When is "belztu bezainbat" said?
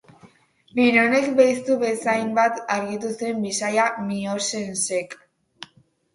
1.41-2.57